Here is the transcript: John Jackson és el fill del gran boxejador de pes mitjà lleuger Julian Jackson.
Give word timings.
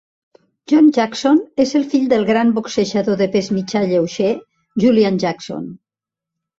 John 0.71 0.87
Jackson 0.97 1.41
és 1.65 1.75
el 1.81 1.85
fill 1.91 2.09
del 2.15 2.27
gran 2.31 2.55
boxejador 2.57 3.21
de 3.23 3.31
pes 3.39 3.53
mitjà 3.61 3.85
lleuger 3.87 4.35
Julian 4.85 5.25
Jackson. 5.29 5.75